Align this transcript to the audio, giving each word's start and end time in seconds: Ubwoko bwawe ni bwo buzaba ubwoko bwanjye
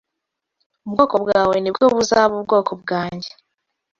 Ubwoko 0.85 1.15
bwawe 1.23 1.55
ni 1.59 1.69
bwo 1.75 1.85
buzaba 1.95 2.33
ubwoko 2.39 2.71
bwanjye 2.81 3.31